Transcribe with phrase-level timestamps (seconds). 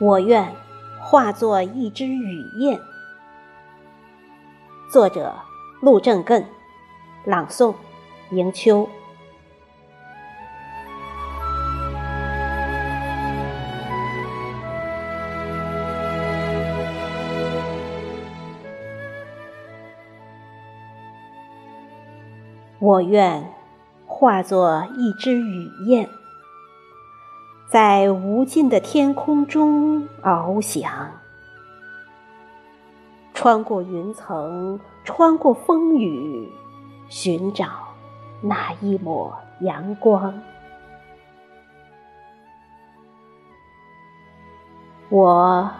[0.00, 0.54] 我愿
[1.00, 2.78] 化作一只雨燕。
[4.92, 5.34] 作者：
[5.80, 6.44] 陆正艮，
[7.24, 7.74] 朗诵：
[8.30, 8.88] 迎秋。
[22.78, 23.52] 我愿
[24.06, 26.08] 化作一只雨燕。
[27.70, 30.90] 在无尽的天空中翱翔，
[33.34, 36.50] 穿过云层，穿过风雨，
[37.10, 37.66] 寻找
[38.40, 40.32] 那一抹阳光。
[45.10, 45.70] 我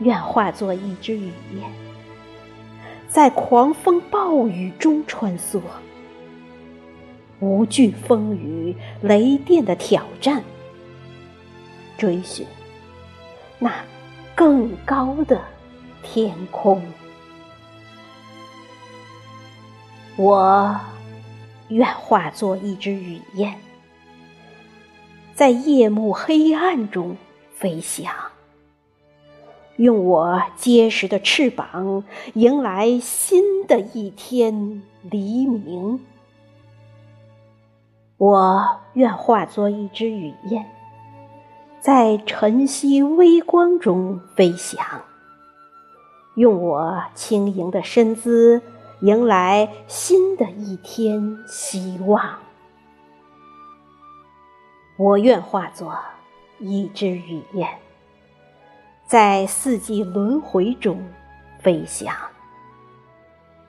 [0.00, 1.72] 愿化作一只雨燕，
[3.08, 5.62] 在狂风暴雨中穿梭，
[7.38, 10.44] 无惧风雨雷电的挑战。
[12.00, 12.46] 追寻
[13.58, 13.70] 那
[14.34, 15.38] 更高的
[16.02, 16.82] 天空，
[20.16, 20.80] 我
[21.68, 23.56] 愿化作一只雨燕，
[25.34, 27.18] 在夜幕黑暗中
[27.52, 28.10] 飞翔，
[29.76, 36.00] 用我结实的翅膀迎来新的一天黎明。
[38.16, 40.79] 我愿化作一只雨燕。
[41.80, 44.84] 在晨曦微光中飞翔，
[46.34, 48.60] 用我轻盈的身姿
[49.00, 52.36] 迎来新的一天希望。
[54.98, 55.98] 我愿化作
[56.58, 57.66] 一只雨燕，
[59.06, 61.02] 在四季轮回中
[61.60, 62.14] 飞翔，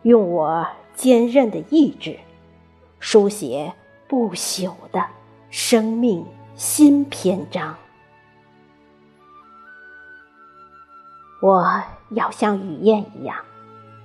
[0.02, 2.20] 用我坚韧的意志
[3.00, 3.73] 书写
[4.09, 5.08] 不朽的
[5.50, 6.25] 生命
[6.56, 7.74] 新篇章。
[11.41, 13.35] 我要像雨燕一样，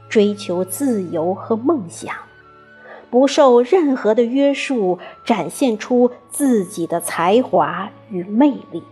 [0.08, 2.16] 追求自由和梦想，
[3.10, 8.82] 不受任何的约束，展现出自己的才华与魅力。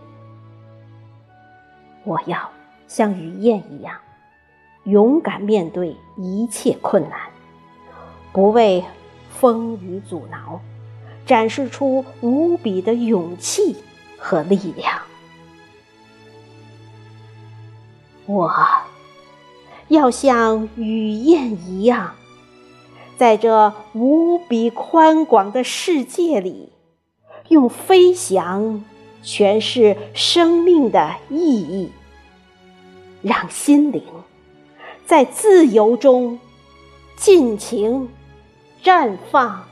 [2.04, 2.50] 我要
[2.86, 3.96] 像雨燕一样，
[4.84, 7.18] 勇敢面对一切困难，
[8.30, 8.84] 不畏
[9.30, 10.60] 风雨阻挠，
[11.24, 13.74] 展示出无比的勇气
[14.18, 14.92] 和力量。
[18.26, 18.50] 我
[19.88, 22.14] 要像雨燕一样，
[23.18, 26.72] 在这无比宽广的世界里，
[27.48, 28.82] 用飞翔
[29.22, 31.92] 诠释生命的意义，
[33.20, 34.02] 让心灵
[35.04, 36.38] 在自由中
[37.16, 38.08] 尽情
[38.82, 39.64] 绽放。